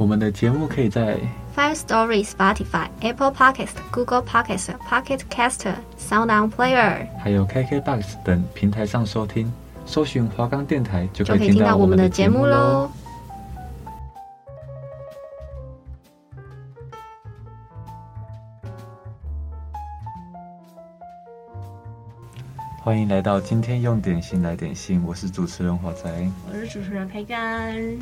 [0.00, 1.18] 我们的节目可以在
[1.54, 9.52] Five Story、Spotify、Apple Podcast、Google Podcast、Pocket Caster、Sound On Player，还有 KKBox 等平台上收听。
[9.84, 12.90] 搜寻华冈电台就可以听到我们的节目喽。
[22.82, 26.10] 欢迎来到今天用点心来点心，我是主持人华仔，
[26.50, 27.98] 我是主持人培根。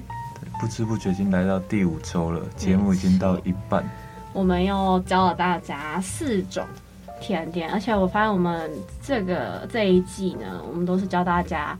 [0.60, 3.84] 不知不觉已经来到第五周了，节目已经到一半。
[4.32, 6.64] 我们又教了大家四种
[7.20, 8.70] 甜点，而且我发现我们
[9.02, 11.76] 这个这一季呢，我们都是教大家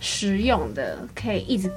[0.00, 1.70] 实用的，可以一直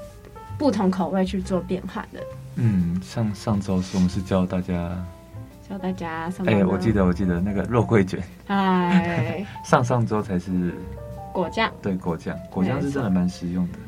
[0.58, 2.20] 不同口味去做变换的。
[2.56, 4.92] 嗯，上上周是我们是教大家
[5.68, 6.52] 教大家什么？
[6.52, 8.22] 哎、欸，我记得我记得那个肉桂卷。
[8.48, 10.76] 哎， 上上周才是
[11.32, 11.72] 果酱。
[11.82, 13.80] 对，果酱，果酱是真的蛮实用的。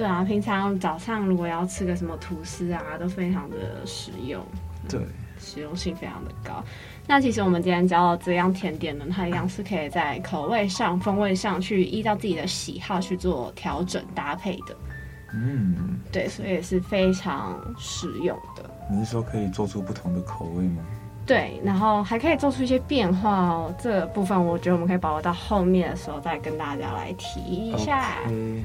[0.00, 4.42] 对啊，平常早上如果要吃个什么吐司啊，都非常的实用。
[4.88, 4.98] 对，
[5.38, 6.64] 实用性非常的高。
[7.06, 14.74] 那其实我们今天教的这样甜点呢，它一样是可以在口味上、风味上去依照自己的喜好去做调整搭配的。
[15.34, 18.64] 嗯，对，所以也是非常实用的。
[18.90, 20.82] 你是说可以做出不同的口味吗？
[21.26, 23.74] 对，然后还可以做出一些变化哦。
[23.78, 28.16] 这个部分我觉得我们可以保留到后面的时候再跟大家来提一下。
[28.26, 28.62] Okay.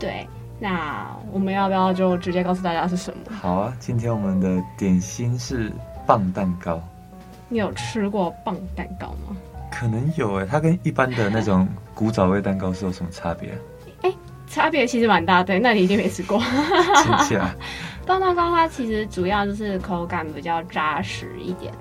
[0.00, 0.26] 对。
[0.58, 3.36] 那我们要不要就直接告诉大家是什么？
[3.36, 5.72] 好啊，今天我们的点心是
[6.06, 6.80] 棒蛋糕。
[7.48, 9.36] 你有吃过棒蛋糕吗？
[9.70, 13.56] 可能有诶，它跟一般的那种古早味蛋糕是有什么差别啊？
[14.02, 14.12] 哎，
[14.46, 16.38] 差别其实蛮大，对，那你一定没吃过。
[16.38, 17.54] 听起来，
[18.06, 21.72] 磅蛋糕它其实主要就是口感比较扎实一点。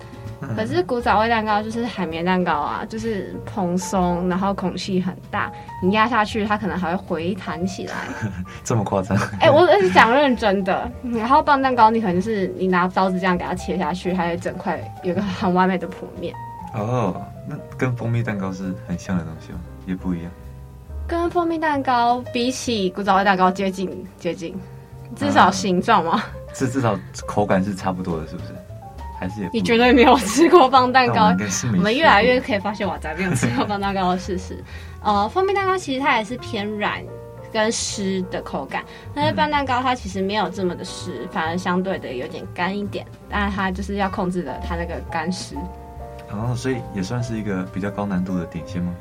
[0.56, 7.94] 可是古早味蛋糕就是海绵蛋糕啊，就是蓬松，然后孔隙很大，你压下去它可能还会回弹起来。
[8.64, 9.18] 这么夸张？
[9.40, 10.92] 哎、欸，我是讲认真的。
[11.04, 16.34] 然后棒蛋糕你可能就是你拿刀子这样给它切下去，还有整块有个很完美的剖面。
[16.74, 19.60] 哦，那跟蜂蜜蛋糕是很像的东西吗？
[19.86, 20.31] 也不一样。
[21.06, 24.56] 跟蜂蜜蛋糕比起古早味蛋糕接近接近，
[25.16, 26.24] 至少形状吗？
[26.54, 28.54] 是、啊、至少口感是差不多的，是不是？
[29.51, 31.38] 你绝对没有吃过棒蛋糕，我，
[31.74, 34.63] 我们越来越可以发现，我在没有吃过磅蛋糕的事实。
[35.01, 37.01] 呃，蜂蜜蛋糕其实它也是偏软
[37.51, 43.06] 跟湿的口感，但是棒蛋糕它其实没有这么的湿，反而相对的有点干一点。
[43.29, 45.56] 但是它就是要控制的它那个干湿。
[46.31, 48.94] 哦，所以也算是一个比较高难度的点心吗？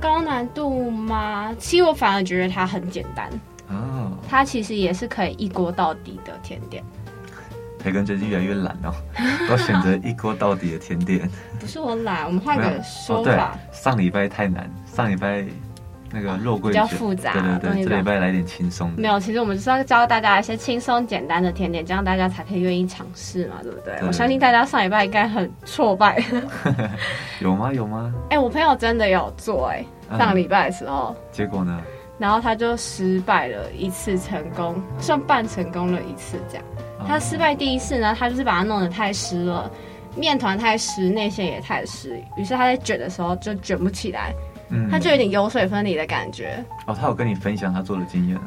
[0.00, 1.54] 高难度吗？
[1.58, 3.28] 其实我反而觉得它很简单。
[3.68, 6.82] 哦，它其实也是可以一锅到底的甜点。
[7.82, 8.92] 培根最近越来越懒哦，
[9.50, 11.28] 我选择一锅到底的甜点。
[11.58, 13.52] 不是我懒，我们换个说法。
[13.52, 15.44] 哦、上礼拜太难，上礼拜
[16.12, 17.32] 那个肉桂比较复杂。
[17.32, 19.00] 对对对，这礼拜来点轻松的。
[19.00, 23.96] 没有，其实我们就是要教大家一些轻松简单的甜点，这样大家才可以愿意尝试嘛，对不对？
[23.98, 26.22] 对我相信大家上礼拜应该很挫败。
[27.40, 27.72] 有吗？
[27.72, 28.12] 有吗？
[28.30, 31.22] 哎、欸，我朋友真的有做哎、欸，上礼拜的时候、嗯。
[31.32, 31.80] 结果呢？
[32.18, 36.64] 然后他就失败了一次，成功算半成功了一次，这样。
[37.06, 39.70] 他失败第一次呢，他就是把它弄得太湿了，
[40.16, 44.32] 面团太湿，内馅也太湿，于是他在卷的时候就卷不起来，
[44.70, 46.64] 嗯，他就有点油水分离的感觉。
[46.86, 48.42] 哦，他有跟你分享他做的经验啊？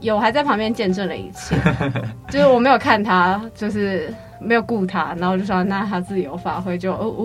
[0.00, 1.54] 有，还在旁边见证了一次，
[2.28, 7.24] 就是我没有看他，就是没有顾他，然后就说那他自由发挥，就哦哦，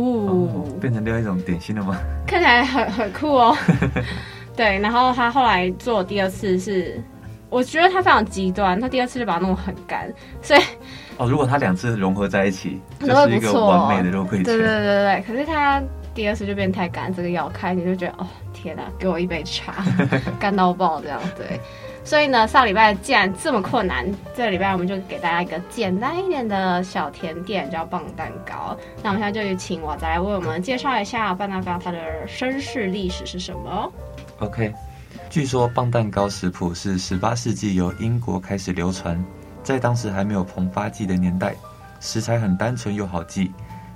[0.55, 1.97] 哦，变成另外一种点心了吗？
[2.25, 3.55] 看起来很很酷哦。
[4.55, 7.01] 对，然后他后来做第二次是。
[7.51, 10.11] 我觉得他非常极端，他第二次就把它弄很干，
[10.41, 10.61] 所以
[11.17, 14.45] 哦，如果他两次融合在一起，就是一个完美的肉桂卷。
[14.45, 15.83] 对对对对，可是他
[16.15, 19.83] 第二次就变太干，这个咬开你就觉得哦天哪，给我一杯茶，
[20.39, 21.59] 干到爆这样对。
[22.03, 24.03] 所以呢，上礼拜既然这么困难，
[24.33, 28.75] 这个礼拜我们就给大家一个简单一点的小甜点，叫棒蛋糕。
[29.03, 33.91] 那我们现在就请我再来为我们介绍一下棒蛋糕它的身世历史是什么。
[34.39, 34.73] OK。
[35.31, 39.17] 据说磅蛋糕食谱是十八世纪由英国开始流传，
[39.63, 41.55] 在当时还没有膨发剂的年代，
[42.01, 43.49] 食材很单纯又好记，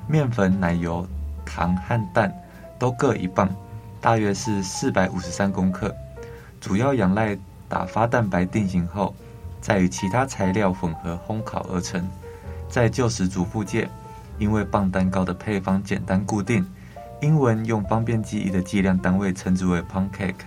[0.07, 1.05] 面粉、奶油、
[1.45, 2.33] 糖和蛋
[2.79, 3.53] 都各一磅，
[3.99, 5.93] 大约是四百五十三公克，
[6.61, 7.37] 主要仰赖
[7.67, 9.13] 打发蛋白定型后，
[9.59, 12.01] 再与其他材料混合烘烤而成。
[12.69, 13.89] 在旧时主妇界，
[14.39, 16.65] 因为磅蛋糕的配方简单固定，
[17.21, 20.45] 英文用方便记忆的计量单位称之为 pound cake。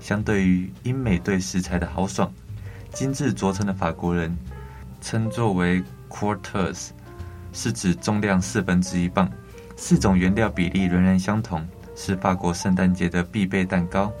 [0.00, 2.32] 相对于英美对食材的豪爽，
[2.92, 4.36] 精致著称的法国人
[5.00, 6.90] 称作为 quarters，
[7.52, 9.30] 是指重量四分之一磅。
[9.76, 14.12] 四种原料比例仍然相同，是法国圣诞节的必备蛋糕。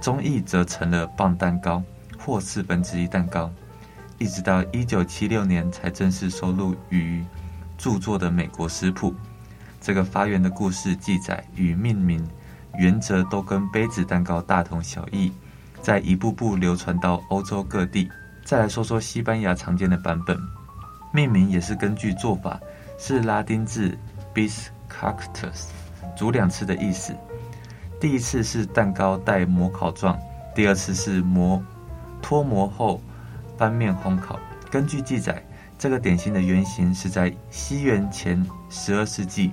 [0.00, 1.82] 中译则成了磅蛋糕
[2.18, 3.50] 或四分之一蛋糕。
[4.18, 7.24] 一直到一九七六年才正式收录于
[7.76, 9.14] 著作的美国食谱。
[9.80, 12.22] 这个发源的故事记载与命名
[12.78, 15.32] 原则都跟杯子蛋糕大同小异，
[15.82, 18.10] 在一步步流传到欧洲各地。
[18.44, 20.38] 再来说说西班牙常见的版本，
[21.12, 22.60] 命名也是根据做法，
[22.98, 23.96] 是拉丁字
[24.34, 25.68] bis cactus，
[26.16, 27.14] 煮两次的意思。
[28.00, 30.18] 第一次是蛋糕带模烤状，
[30.54, 31.62] 第二次是模
[32.22, 33.00] 脱模后。
[33.58, 34.40] 翻面烘烤。
[34.70, 35.44] 根据记载，
[35.78, 39.52] 这个点心的原型是在西元前十二世纪，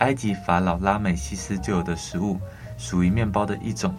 [0.00, 2.38] 埃及法老拉美西斯就有的食物，
[2.76, 3.94] 属于面包的一种。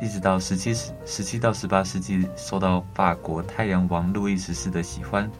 [0.00, 5.30] 一直到十七世十七到十八世纪，受到法国太阳王路易十四的喜欢，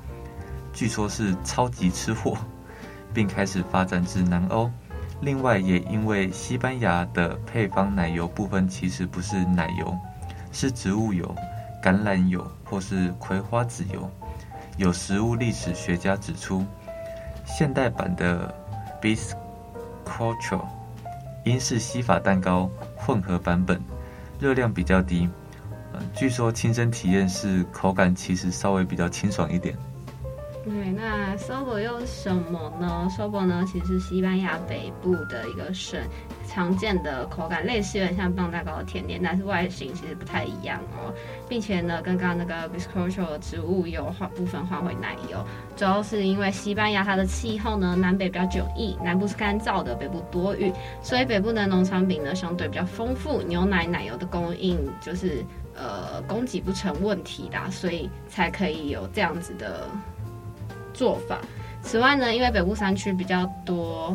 [0.72, 2.36] 据说是超级吃货，
[3.12, 4.70] 并开始发展至南欧。
[5.20, 9.96] 另外，也因为西班牙的配方奶油部分其实不是奶油，
[10.52, 11.34] 是植物油。
[11.82, 14.08] 橄榄油或是葵花籽油，
[14.76, 16.64] 有食物历史学家指出，
[17.44, 18.54] 现代版的
[19.00, 20.64] Bizcocho
[21.44, 23.80] 英式西法蛋糕混合版本，
[24.38, 25.28] 热量比较低。
[26.14, 29.76] 据说亲身体验是口感其实稍微比较清爽一点。
[30.64, 36.00] 对，那 Sobo 又是什么呢？Sobo 呢，其实是西班牙北部的一个省，
[36.52, 41.14] 常见的口感类似有点像棒蛋糕的甜点，但是外形其实不太一样哦，
[41.48, 45.42] 并且呢，跟刚刚那个 b i s c o c h o 的植物油换部分换回奶油，
[45.74, 50.70] 主要是因为西班牙它的气候呢，南北比较迥异，南部是干燥的，北部多雨，
[51.02, 55.42] 所以北部的农产品呢相对比较丰富，牛奶奶油的供应就是
[55.74, 59.88] 呃供给不成问题的，所以才可以有这样子的。
[60.94, 61.40] 做法。
[61.80, 64.14] 此外呢，因为北部山区比较多，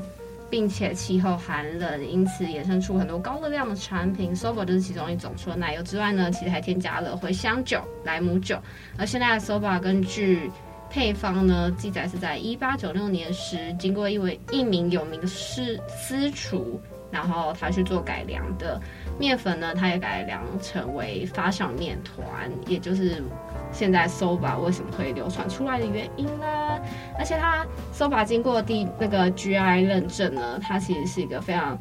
[0.50, 4.34] 并且气候寒冷，因此衍生出很多高热量的产品。
[4.36, 5.34] Soba 就是其中一种。
[5.38, 8.58] 除了奶油之外呢，其实还添加了茴香酒、莱姆酒。
[8.98, 10.50] 而现在的 Soba 根据
[10.90, 16.80] 配方呢，记载是在一八九六年时，经过一位一名有名的私私厨，
[17.12, 18.80] 然后他去做改良的。
[19.19, 23.24] 面粉呢，它也改良成为发祥面团，也就是
[23.71, 26.80] 现在 Soba 为什么会流传出来的原因啦。
[27.18, 31.77] 而且它 Soba 经过第那个 GI 认证呢，它其实是一个非常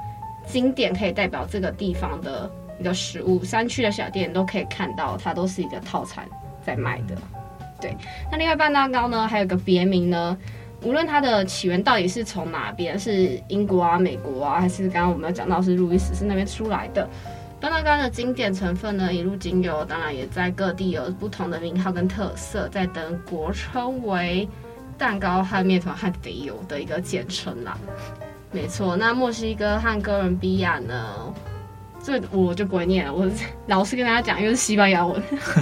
[0.47, 2.51] 经典，可以代表这个地方的
[2.81, 3.45] 一个食物。
[3.45, 6.25] 山区的小店都可以看到，它都是一个套餐
[6.65, 7.15] 在卖的。
[7.79, 7.95] 对，
[8.33, 10.39] 那另外半蛋糕呢，还有个别名呢。
[10.83, 17.09] 无论它的起源到底是从哪边，是英国啊、美国啊，还是刚刚我们有讲到是路易十四那边出来的，
[17.61, 24.49] 磅蛋糕的经典成分呢，一路经由，当然也在各地有不同的名号跟特色，在德国称为
[24.97, 27.77] 蛋糕和面团和肥油的一个简称啦。
[28.53, 31.35] 没错，那墨西哥和哥伦比亚呢？
[32.03, 33.29] 这我就不会念了，我
[33.67, 35.21] 老实跟大家讲，因为是西班牙文，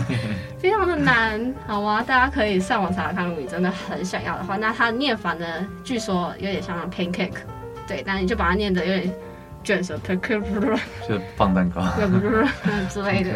[0.64, 2.02] 非常的难，好吗？
[2.02, 4.56] 大家可以上网查查看，如果你真的很想要的话。
[4.56, 5.46] 那它的念法呢，
[5.84, 7.34] 据说有点像 pancake，
[7.86, 9.14] 对，但你就把它念的有点
[9.62, 11.82] 卷舌，pancake，就放蛋糕，
[12.88, 13.30] 之类的，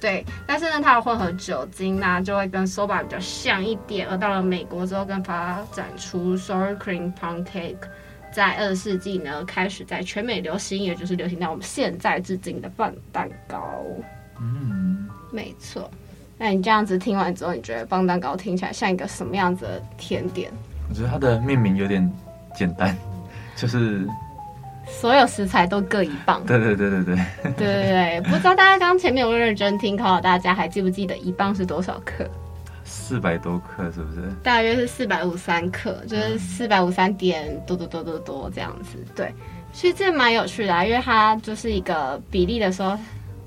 [0.00, 0.24] 对。
[0.46, 7.88] 但是呢，它的混合酒精呢，就会跟 soba 比较像一点，而到了美国之后，更发展出 sour cream pound cake。
[8.30, 13.82] 在二十世纪呢，开始在全美流行，也就是流行到我们现在至今的放蛋糕。
[14.40, 15.90] 嗯，没错。
[16.38, 20.50] 那你这样子听完之后，你觉得棒蛋糕听起来像一个什么样子的甜点？
[20.88, 22.10] 我觉得它的命名有点
[22.54, 22.96] 简单，
[23.56, 24.06] 就是
[24.86, 26.42] 所有食材都各一磅。
[26.46, 27.16] 对对对对对。
[27.42, 32.24] 对对对，不知道大家刚前面有没有认真听，考考大家还记不记得一磅是多少克？
[32.84, 34.32] 四百多克是不是？
[34.42, 39.04] 大约是四百五三克，就是四百五三点多多多多多这样子。
[39.14, 39.30] 对，
[39.74, 42.96] 其实这蛮有趣的啊，因为它就是一个比例的时候，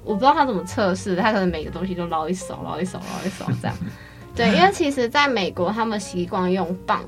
[0.03, 3.77] 我不知道他怎么测试，他可能每个东西都捞一手，捞一手，捞一手这样。
[4.35, 7.01] 对，因为其实在美国他们习惯用磅，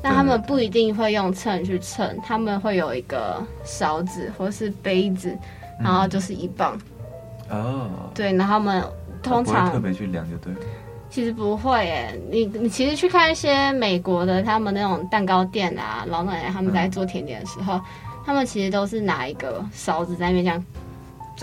[0.00, 5.36] 但他们不一定会用秤去称，他们会有一个勺子或是杯子，
[5.78, 6.78] 然后就是一磅。
[7.50, 7.90] 哦。
[8.14, 8.84] 对，然后他们
[9.22, 10.60] 通常特别去量就对了。
[11.10, 17.82] 其实不会诶，你你其实去看一些美国的他们那种蛋糕店啊，老奶奶他们在做甜点的时候，嗯、
[18.24, 20.64] 他们其实都是拿一个勺子在那边这样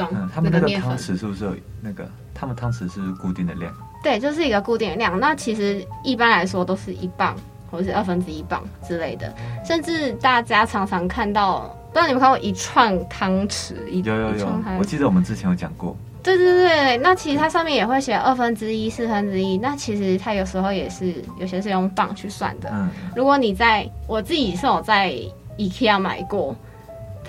[0.06, 0.29] 装、嗯。
[0.34, 2.10] 他们那个汤匙是不是有那个？
[2.34, 3.74] 他们汤匙是是固定的量？
[4.01, 5.20] 对，就是一个固定的量。
[5.20, 7.36] 那其实一般来说都是一磅
[7.70, 9.34] 或者是二分之一磅之类的，
[9.65, 13.86] 甚至大家常常看到，不知道你们看过一串汤匙？
[13.88, 14.48] 一有有有，
[14.79, 15.96] 我记得我们之前有讲过。
[16.22, 19.58] 对对对，那其实它上面也会写二分之一、四分之一。
[19.58, 22.70] 那其实它有时候也是有些是用磅去算的。
[22.74, 25.13] 嗯，如果你在我自己是有在
[25.58, 26.56] IKEA 买过，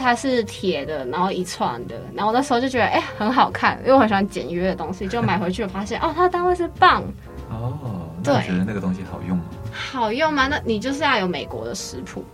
[0.00, 7.02] 它是铁的，然后一串的，然后我那时候就觉得哎、欸、很好看，因为我很喜欢简约的东西，就买回去我发现哦，它的单位是磅。
[7.50, 9.44] 哦，那你觉得那个东西好用吗？
[9.72, 10.48] 好用吗？
[10.48, 12.24] 那你就是要有美国的食谱。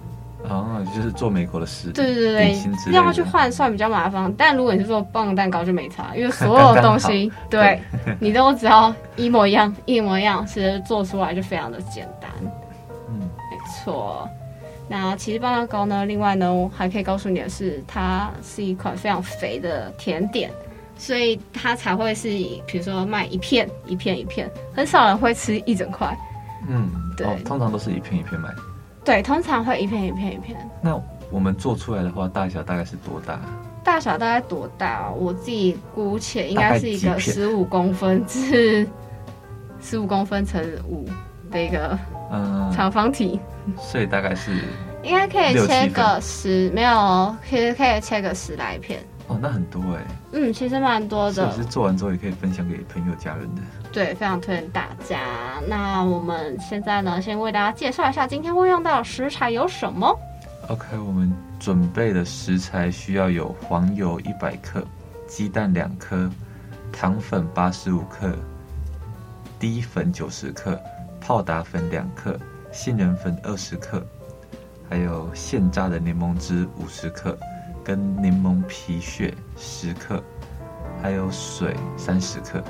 [0.49, 4.33] 哦，就是做美国的食，对对对，要去换算比较麻烦。
[4.39, 7.81] 但如果你是做棒蛋糕就没差，因为所有东西 对
[8.21, 12.31] 你都只要一模一样，一模一样，其实做出来就非常的简单。
[13.09, 14.29] 嗯，没错。
[14.89, 20.51] 那其实棒蛋糕呢，另外呢，我还可以告诉你的是，它是一款非常肥的甜点，
[20.97, 26.17] 所以它才会是以比如说卖一片一片一片，很少人会吃一整块。
[26.69, 28.49] 嗯，对、哦，通常都是一片一片卖。
[29.05, 30.57] 对，通常会一片一片一片。
[30.81, 31.01] 那
[31.31, 33.41] 我们做出来的话，大小大概是多大？
[33.85, 35.11] 大小大概多大？
[35.11, 38.87] 我自己估且应该是一个十五公分至
[39.81, 41.09] 十五公分乘五
[41.51, 41.97] 的一个
[42.31, 43.41] 嗯长方体。
[43.79, 44.53] 所以大概是
[45.03, 49.01] 应该可以切个十，没有，其实可以切个十来片。
[49.29, 50.03] 哦，那很多哎。
[50.33, 51.51] 嗯，其实蛮多的。
[51.53, 53.63] 是做完之后也可以分享给朋友家人的。
[53.93, 55.19] 对，非常推荐大家。
[55.67, 60.17] 那我们现在呢，先为大家介绍一下今天会用到的食材有什么。
[60.69, 64.85] OK，我们准备的食材需要有黄油一百克、
[65.27, 66.31] 鸡蛋两颗、
[66.93, 68.33] 糖粉八十五克、
[69.59, 70.79] 低粉九十克、
[71.27, 72.39] 泡打粉两克、
[72.71, 74.01] 杏仁粉二十克，
[74.89, 77.37] 还有现榨的柠檬汁五十克。
[77.83, 80.23] 跟柠檬皮屑十克，
[81.03, 82.63] 还有水三十克。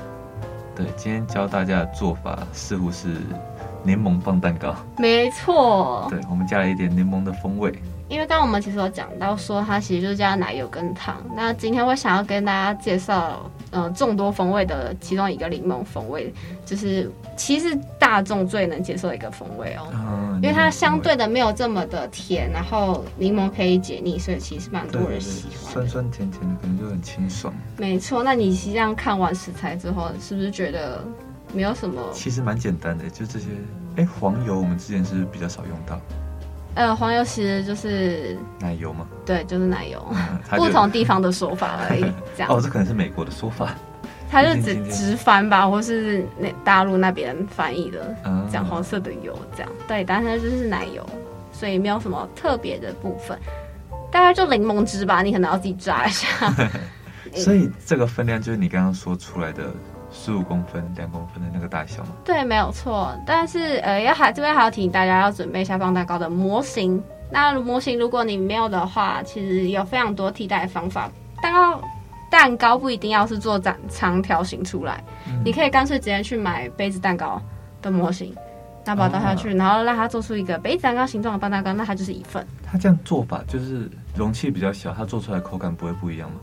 [0.75, 3.17] 对，今天教大家的做法似乎是
[3.83, 4.75] 柠檬棒蛋糕。
[4.97, 6.07] 没错。
[6.09, 7.71] 对，我们加了一点柠檬的风味。
[8.07, 11.17] 因为刚刚我们其实有讲到说，它其实就是加奶油跟糖。
[11.35, 16.33] 那今天我想要跟大家介绍，呃，众多风味的其中一个柠檬风味，
[16.65, 19.87] 就是其实大众最能接受的一个风味哦。
[19.93, 25.73] 嗯，因为它相对的没有这么的甜，然后柠檬可以解腻，所以其实蛮多人喜欢。
[25.73, 27.53] 酸酸甜甜的，可能就很清爽。
[27.77, 31.03] 没错，那你实际上看完食材之后，是不是觉得
[31.53, 32.01] 没有什么？
[32.13, 33.47] 其实蛮简单的，就这些。
[33.97, 35.99] 哎，黄油我们之前是比较少用到。
[36.77, 39.07] 呃，黄油其实就是奶油吗？
[39.25, 42.01] 对，就是奶油，嗯、 不同地方的说法而已。
[42.35, 43.73] 这样 哦，这可能是美国的说法。
[44.29, 48.15] 它就直直翻吧，或是那大陆那边翻译的，
[48.51, 49.71] 讲黄色的油这样。
[49.87, 51.03] 对，但是就是奶油，
[51.51, 53.35] 所以没有什么特别的部分。
[54.11, 56.27] 大概就柠檬汁吧，你可能要自己抓一下。
[57.33, 59.63] 所以这个分量就是你刚刚说出来的。
[60.17, 62.09] 十五公分、两公分的那个大小吗？
[62.25, 63.13] 对，没有错。
[63.25, 67.01] 但是呃，要还这边还要提醒大家要准备一下棒蛋糕的模型。
[67.31, 71.09] 那模型如果你没有的话，其实有非常多替代方法。
[71.41, 71.81] 蛋糕
[72.31, 77.39] 蛋糕不一定要是做长长条形出来，嗯、你可以干脆直接去买杯子蛋糕
[77.81, 78.35] 的模型，
[78.83, 82.45] 那把它倒下去，哦、然后让它做出一个杯子蛋糕形状的棒蛋糕，那它就是一份。
[82.65, 86.37] 它这样做法就是容器比较小，它做出来口感不会不一样吗？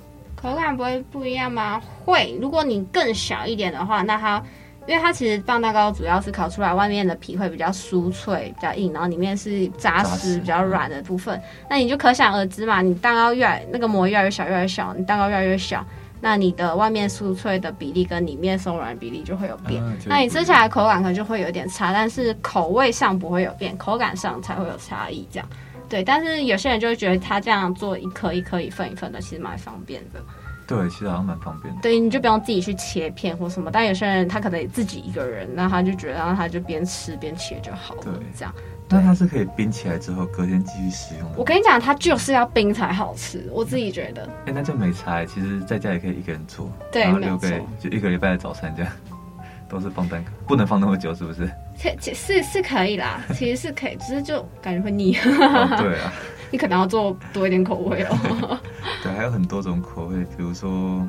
[0.45, 1.81] 口感不会不一样吗？
[2.05, 2.37] 会。
[2.39, 4.43] 如果你更小一点的话，那它，
[4.87, 11.41] 因为它其实棒蛋糕主要是烤出来外面的皮会比较酥脆、比较硬，然后里面是扎实、比较软的部分。
[11.71, 15.83] 那你就可想而知嘛，你蛋糕越来那个膜越来越小，越来越小，你蛋糕越来越小，
[16.21, 19.83] 那你的外面酥脆的比例跟里面松软比例就会有变。
[19.83, 25.27] 嗯、那你吃起来口感可能就会有点差，但是口味上不会有变，口感上才会有差异。
[25.33, 25.49] 这样。
[25.89, 30.21] 对，但是有些人就会觉得他这样做一颗一颗一份一份的，其实蛮方便的。
[30.67, 31.81] 对，其实好像蛮方便的。
[31.83, 33.71] 对，你就不用自己去切片或什么。
[33.71, 38.03] 但有些人他可能自己一个人，那他就觉得，然后他就边吃边切就好了。
[38.03, 38.55] 对，这样。
[38.89, 41.39] 那它是可以冰起来之后隔天继续使用的。
[41.39, 44.29] 我跟你讲，它就是要冰才好吃，我自己觉得。
[44.47, 45.25] 哎，那就没差。
[45.25, 48.93] 其实在家也可以一个人做，对，然后留给就一个礼拜的早餐这样。
[49.69, 51.51] 都是放蛋糕，不能放那么久，是不是？
[51.77, 55.17] 其其是是可以啦， 其实是可以，只是就感觉会腻。
[55.17, 56.13] 哦、对啊，
[56.51, 58.59] 你可能要做多一点口味哦。
[59.03, 61.07] 对，还有很多种口味，比如说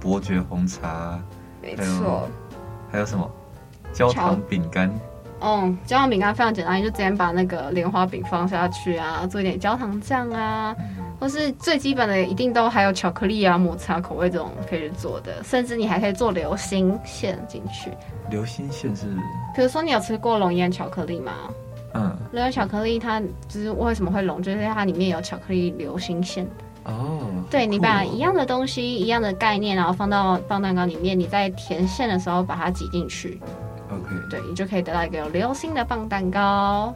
[0.00, 1.18] 伯爵红茶，
[1.62, 2.28] 没错，
[2.90, 3.30] 还有什么
[3.92, 4.92] 焦糖饼干。
[5.40, 10.74] 嗯，焦糖饼干非常简单，你就直接把那个莲花饼放下去啊，做一点焦糖酱啊。
[10.78, 17.90] 嗯或是最基本的，一定都还有巧克力啊、抹茶口味这种可以去做的，甚至你还可以做流心馅进去。
[18.30, 19.06] 流心馅是？
[19.54, 21.32] 比如说你有吃过龙岩巧克力吗？
[21.94, 26.46] 嗯，龙岩巧克力它就是为什么会龙，就是它里面有巧克力流心馅。
[26.84, 27.20] 哦，
[27.50, 33.38] 对，你把哦一样的东西、一样的概念，然后放到棒蛋糕里面，你在填馅的时候把它挤进去
[33.90, 36.94] ，OK，对，你就可以得到一个有流心的棒蛋糕。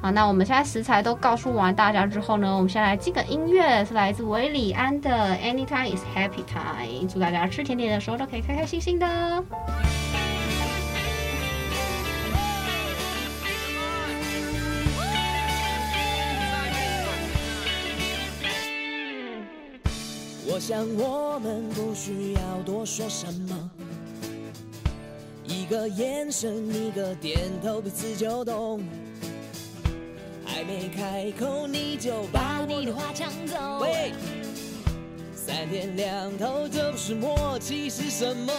[0.00, 9.44] 好，那我们现在食材都告诉完大家之后呢，我们先来进个音乐，是来自韦礼安的《Anytime is Happy Time》，祝大家吃甜点的时候都可以开开心心的。
[20.46, 23.70] 我想我们不需要多说什么，
[25.44, 28.80] 一个眼神，一个点头，彼此就懂。
[30.68, 33.56] 还没开口你就把你的话抢走。
[33.80, 34.12] 喂，
[35.34, 38.52] 三天两头，这不是默契是什么？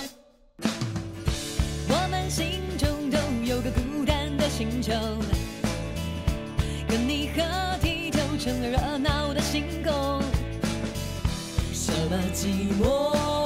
[1.88, 4.92] 我们心中都有个孤单的星球，
[6.88, 10.20] 跟你合体就成了热闹的星空。
[11.72, 13.39] 什么寂寞，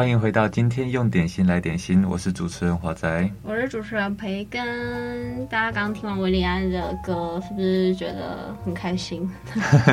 [0.00, 3.30] 欢迎回到今天用点心来点心，我是主持人华仔。
[3.42, 9.30] 我是主持人培根，大家刚刚听完韦礼安的歌，是不是觉得很开心？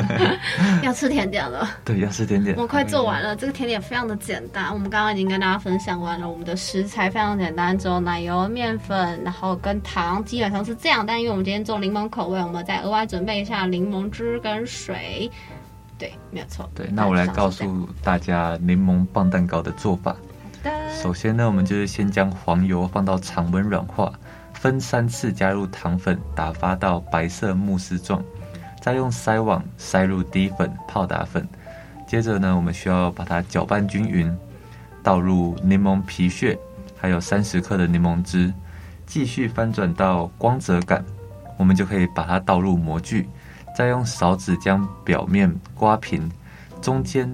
[0.82, 2.56] 要吃甜点了，对，要吃甜点。
[2.56, 3.36] 我快做完了。
[3.36, 11.04] 这个甜点非常的简单，我们刚刚已经跟大家分享完了，我们的食材非常简单，只有奶油、面粉，然后跟糖，基本上是这样。
[11.04, 15.30] 但因为我们今天做柠檬口味，我们再额外准备一下柠檬汁跟水。
[15.98, 16.70] 对，没有错。
[16.74, 20.16] 对，那我来告诉大家柠檬棒蛋糕的做法。
[20.62, 24.12] 的首先呢，我们就是先将黄油放到常温软化，
[24.54, 28.22] 分三次加入糖粉，打发到白色慕斯状，
[28.80, 31.46] 再用筛网筛入低粉泡打粉。
[32.06, 34.34] 接着呢，我们需要把它搅拌均匀，
[35.02, 36.58] 倒入柠檬皮屑，
[36.96, 38.52] 还有三十克的柠檬汁，
[39.06, 41.04] 继续翻转到光泽感，
[41.56, 43.28] 我们就可以把它倒入模具，
[43.78, 46.28] 再用勺子将表面刮平，
[46.82, 47.32] 中间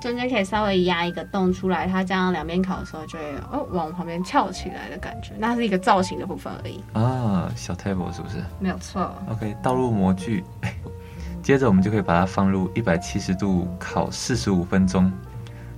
[0.00, 8.42] 中间可以稍微压一个洞出来，它这样两边烤的时候就会哦往旁边翘起来的感觉，那是一个造型的部分而已啊，小 table 是不是？
[8.58, 9.12] 没有错。
[9.28, 10.42] OK，倒入模具。
[11.44, 15.12] 接着我们就可以把它放入一百七十度烤四十五分钟，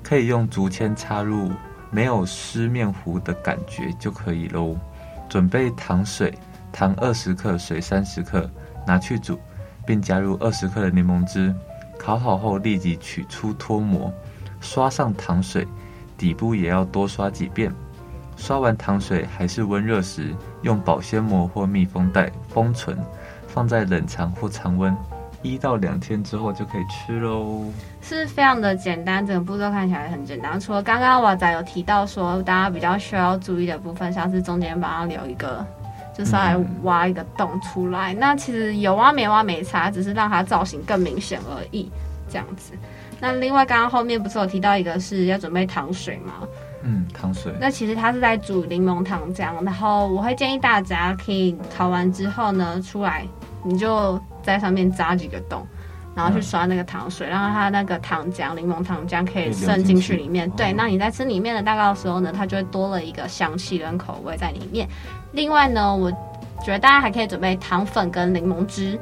[0.04, 1.50] 可以用竹签插入，
[1.90, 4.76] 没有湿面糊的感觉就可以喽。
[5.28, 6.32] 准备糖水，
[6.70, 8.48] 糖二十克，水三十克，
[8.86, 9.36] 拿去煮，
[9.88, 11.54] 并加入二十克的柠檬汁。
[11.98, 14.12] 烤好后立即取出脱模，
[14.60, 15.66] 刷上糖水，
[16.18, 17.72] 底部也要多刷几遍。
[18.36, 22.96] 刷完糖水还是温热时，用保鲜膜或密封袋封存，
[23.46, 24.94] 放在冷藏或常温。
[25.40, 27.64] 一到两天之后就可以吃喽，
[28.02, 30.58] 是非常的简单，整个步骤看起来很简单。
[30.60, 35.64] 除了刚刚娃仔有提到说，大家比较需要注意的部分，像是中间把它留一个，
[36.18, 38.12] 就是来挖一个洞出来。
[38.12, 41.90] 嗯、那其实有挖没挖没差，只是让它造型更明显而已，
[42.28, 42.72] 这样子。
[43.18, 46.46] 那另外刚刚后面不是有提到一个是要准备糖水吗？
[46.82, 47.54] 嗯，糖水。
[47.58, 53.26] 那其实它是在煮柠檬糖浆，然后我会建议大家可以烤完之后呢，出来
[53.62, 54.20] 你就。
[54.40, 55.66] 在上面扎几个洞，
[56.18, 60.50] 然后去刷那个糖水，让它那个糖浆、柠檬糖浆可以渗进去里面。
[60.50, 64.88] 对，那你在吃里面的蛋糕的时候呢，它就会多了一个香气跟口味在里面。
[65.30, 66.10] 另外呢，我
[66.64, 68.98] 觉得大家还可以准备糖粉跟柠檬汁，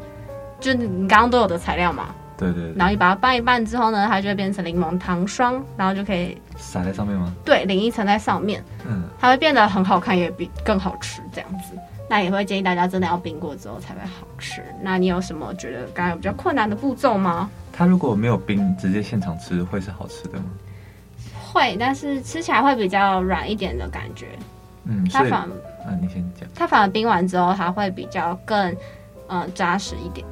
[0.61, 2.09] 就你刚刚都有的材料嘛。
[2.37, 2.75] 对，对对。
[2.77, 7.33] 然后你把它拌一拌之后呢，它就会变成柠檬糖霜，然后就可以撒在上面吗？
[7.47, 8.63] 对，淋一层在上面。
[8.87, 11.73] 嗯，它会变得很好看，也比更好吃这样子。
[12.09, 14.62] 那也会建议大家真的要冰过之后才会好吃。
[14.81, 17.51] 那你有什么觉得刚刚有比较困难的步骤吗？
[17.73, 20.45] 它如果没有冰，直接现场吃会是好吃的吗？
[21.53, 24.29] 会，但是吃起来会比较软一点的感觉。
[24.85, 26.49] 嗯，它反啊，你先讲。
[26.55, 28.75] 它反而冰完之后，它会比较更
[29.29, 30.27] 嗯扎实一点。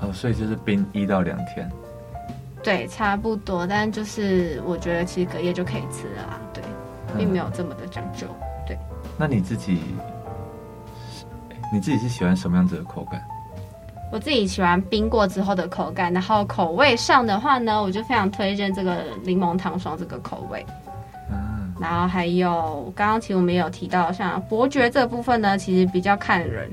[0.00, 1.68] 哦，所以就是冰一到两天。
[2.62, 3.66] 对，差不多。
[3.66, 6.40] 但就是我觉得其实隔夜就可以吃了啦。
[6.52, 6.62] 对，
[7.16, 8.26] 并没有这么的讲究。
[8.66, 8.78] 对。
[9.16, 9.80] 那你自己？
[11.72, 13.22] 你自己是喜欢什么样子的口感？
[14.10, 20.64] 我自己喜欢冰过之后的口感，然后口味上的话呢，我就非常推荐这个柠檬糖霜这个口味。
[21.30, 26.70] 嗯，然后还有刚刚其实我们也有提到，像伯爵这部分呢，其实比较看人。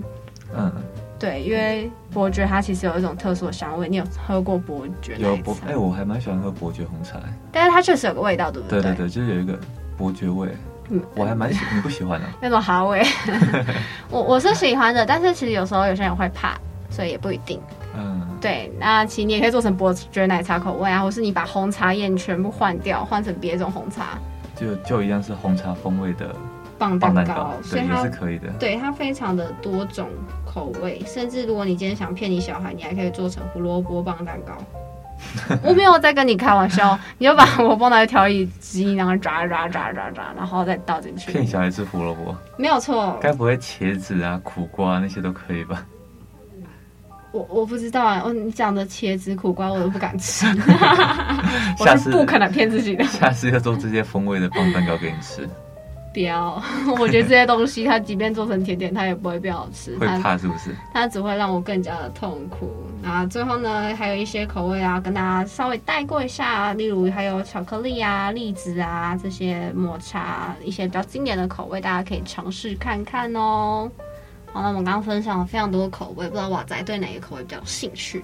[0.56, 0.72] 嗯，
[1.20, 3.90] 对，因为伯爵它其实有一种特殊的香味。
[3.90, 5.18] 你有喝过伯爵？
[5.20, 7.20] 有伯，哎、欸，我还蛮喜欢喝伯爵红茶。
[7.52, 8.82] 但是它确实有个味道，对不对？
[8.82, 9.60] 对对对，就是有一个
[9.98, 10.48] 伯爵味。
[10.90, 13.04] 嗯，我还蛮喜，你不喜欢的、啊、 那种哈味，
[14.10, 16.56] 我我是喜欢的，但是其实有时候有些人会怕，
[16.90, 17.60] 所以也不一定。
[17.98, 24.20] 嗯，对，那其实你也可以做成伯爵奶茶口味啊，或是你把红茶叶全部换掉，换成别种红茶，
[24.56, 26.36] 就就一样是红茶风味的
[26.78, 28.50] 棒蛋糕，所以也是可以的。
[28.60, 30.10] 对，它非常的多种
[30.46, 34.54] 口味，甚至如果你今天想骗你小孩，你还可以做成胡萝卜棒蛋糕。
[35.64, 41.32] 我没有在跟你开玩笑，你就把我放在调理机，然后抓抓抓抓抓，然后再倒进去。
[41.32, 42.36] 骗小孩吃胡萝卜？
[42.58, 43.18] 没有错。
[43.22, 45.86] 该不会茄子啊、苦瓜那些都可以吧？
[47.32, 50.46] 我我不知道啊，哦，你讲的茄子、苦瓜我都不敢吃。
[51.80, 53.04] 我是不可能骗自己的。
[53.04, 55.48] 下次要做这些风味的棒蛋糕给你吃。
[56.16, 56.64] 不要，
[56.98, 59.98] 我觉得这些东西它即便做成甜点，它也不会变好吃。
[59.98, 60.74] 会怕是不是？
[60.94, 62.74] 它只会让我更加的痛苦。
[63.02, 73.92] 那最后呢，还有一些口味啊，跟大家稍微带过一下，例如还有巧克力啊、栗子啊这些抹茶，一些比较经典的口味，大家可以尝试看看哦。
[74.54, 78.24] 好，那我们刚刚分享了非常多的口味，不知道瓦仔对哪个口味比较有兴趣？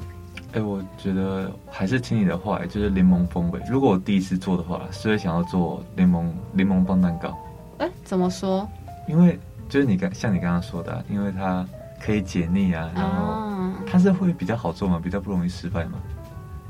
[0.54, 3.60] 哎、欸，我觉得还是听你的话，就是柠檬风味。
[3.69, 7.38] 如果我第一次做的话，是会想要做柠檬柠檬棒蛋糕。
[7.82, 8.70] 哎，怎么说？
[9.08, 11.65] 因为就是你刚像你刚刚说的，因为它
[12.00, 15.00] 可以解腻啊，然后它是会比较好做嘛？
[15.04, 15.94] 比较不容易失败吗？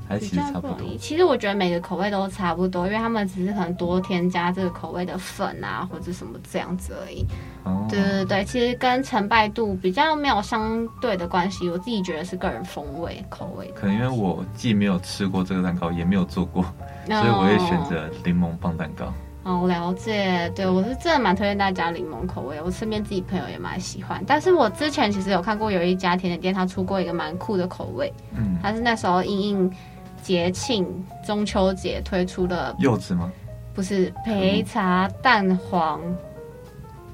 [0.07, 0.77] 还是其实差不多？
[0.97, 7.25] 其实我觉得每个口味都差不多，因为他们只是可能多添加这个口味的粉啊，或者什么这样子而已。
[7.63, 11.69] 哦，对对对，其实跟成败度比较没有相对的关系。
[11.69, 13.71] 我自己觉得是个人风味口味。
[13.73, 16.61] 可能因为我既没有吃过这个蛋糕，也没有做过，
[17.05, 19.13] 所以我也选择柠檬棒蛋糕。
[19.43, 24.23] 哦，我了解，对，我是真的蛮推荐大家柠檬口味，我身边自己朋友也蛮喜欢。
[24.27, 29.73] 但是我之前其实有看过有一家甜点店，它出过一个蛮酷的口味，嗯，它是那时候应应
[30.21, 30.87] 节庆
[31.25, 33.31] 中秋节推出的柚子吗？
[33.73, 35.99] 不是，焙茶蛋黄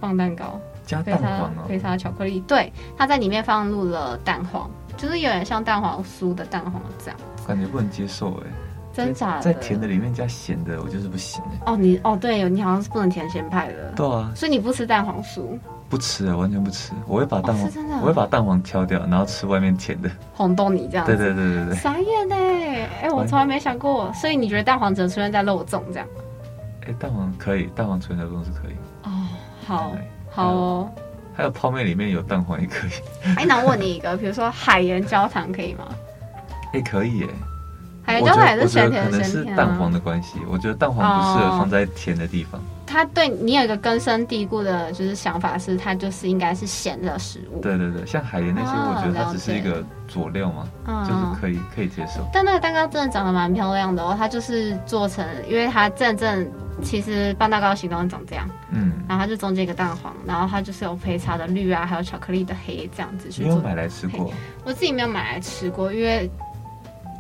[0.02, 4.70] 放蛋糕，加蛋黄、哦、焙茶巧克力，对，它在里面放入了蛋黄。
[4.98, 7.16] 就是有点像蛋黄酥的蛋黄酱，
[7.48, 8.48] 感觉不能接受哎。
[9.06, 9.42] 真假的？
[9.42, 11.60] 在甜的里面加咸的，我就是不行哎。
[11.68, 13.92] 哦，你哦对，你好像是不能甜咸派的。
[13.96, 14.32] 对啊。
[14.36, 15.58] 所以你不吃蛋黄酥？
[15.90, 16.92] 不吃啊，完全不吃。
[17.06, 20.10] 我会把蛋黄，哦、真的我会把蛋黄挑掉，然后吃外面甜的。
[20.34, 21.16] 红豆泥这样子。
[21.16, 21.76] 对对对对对。
[21.76, 22.90] 傻眼哎！
[23.04, 24.12] 哎，我从来没想过。
[24.14, 26.08] 所以你觉得蛋黄只能出现在肉粽这样？
[26.88, 28.76] 哎，蛋黄可以，蛋黄出现在肉粽是可以。
[29.04, 29.28] 哦，
[29.66, 29.92] 好，
[30.30, 30.92] 好哦。
[31.34, 32.92] 还有泡面里面有蛋黄也可以。
[33.38, 35.88] 哎，那我问你一个，比如说海盐焦糖可以吗？
[36.74, 37.28] 哎，可以耶。
[38.08, 42.60] 海盐焦糖也是咸甜可能是蛋黄的关系，我觉得蛋黄不适合放在甜的地方。
[42.86, 47.60] 它对你有一个根深蒂固的，就是想法是它就是应该是咸的食物。
[47.60, 52.26] 对对对，像海盐那些，我觉得它只是一个佐料嘛，哦、就是可以可以接受。
[52.32, 56.50] 但那个蛋糕真的长得蛮漂亮的哦，它就是做成，因为它真正
[56.82, 63.52] 其实半蛋糕形状长这样，嗯，然后它就中间一个蛋黄，然后它就是有配茶的绿啊，还有巧克力的黑这样子去做。
[63.52, 64.32] 你有买来吃过？
[64.64, 66.32] 我自己没有买来吃过，因为。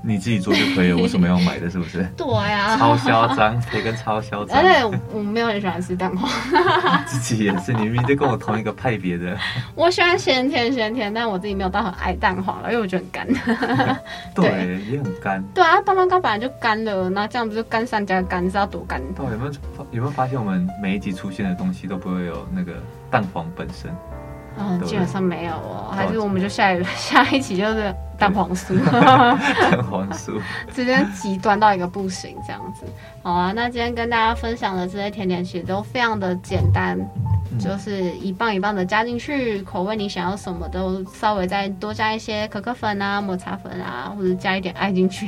[0.07, 1.69] 你自己做就可以了，为什么要买的？
[1.69, 2.01] 是不是？
[2.15, 4.57] 对呀、啊，超嚣张，培根超嚣张。
[4.57, 6.29] 而且我没有很喜欢吃蛋黄。
[7.05, 9.37] 自己也是，你明明就跟我同一个派别的。
[9.75, 13.27] 我喜欢咸甜咸甜，但我自己没有到很爱蛋黄了，因为我觉得很干。
[14.33, 15.43] 对，对也很干。
[15.53, 19.01] 对啊，棒棒糕本来就干了，那这样不就干上加干，知道多干？
[19.13, 19.51] 对，有没有
[19.91, 22.73] 有没有发现我们每一集出现的东西都不会有那个
[23.11, 23.91] 蛋黄本身？
[24.59, 30.39] 嗯，基本上没有哦，还是我们就下一下一期就是蛋黄酥，蛋黄酥，
[30.73, 32.85] 直接极端到一个不行这样子。
[33.21, 36.97] 好啊，那今天跟大家分享的这些甜点其实都非常的简单。
[37.57, 45.27] 就是一棒一棒的加进去，口味你想要什么都稍微再多加一些可可粉啊、抹茶粉啊，或者加一点爱进去，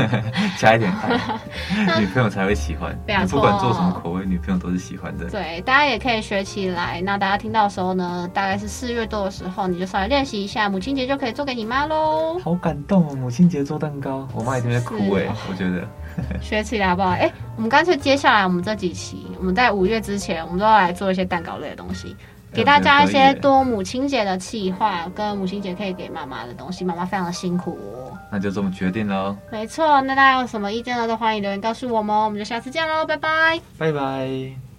[0.60, 2.96] 加一点爱，女朋友才会喜欢。
[3.08, 5.24] 你不管做什么口味，女朋友都是喜欢的。
[5.30, 7.00] 对，大家也可以学起来。
[7.00, 12.23] 那大家听到的时候呢，大概是四月多的时候，你就稍微练习一下，母亲节就可以做给你妈喽。
[12.42, 15.86] 好感动哦，母亲节做蛋糕，我妈一定在哭哎，我觉得。
[16.40, 17.08] 学起来好不好？
[17.10, 22.14] 哎、欸，我们干脆接下来我们这几期，我们在五月之前，我们都要来做一些蛋糕类的东西，
[22.52, 26.84] 给大家一些多母亲节的企划，跟母亲节可以给妈妈的东西。
[26.84, 29.36] 妈妈非常的辛苦哦，那就这么决定喽。
[29.50, 31.08] 没错，那大家有什么意见呢？
[31.08, 32.16] 都欢迎留言告诉我们。
[32.16, 34.73] 我们就下次见喽，拜拜，拜拜。